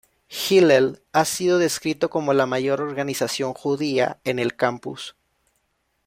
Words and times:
Hillel 0.31 0.99
ha 1.13 1.25
sido 1.25 1.59
descrito 1.59 2.09
como 2.09 2.33
la 2.33 2.47
mayor 2.47 2.81
organización 2.81 3.53
judía 3.53 4.19
en 4.23 4.39
el 4.39 4.55
campus. 4.55 5.15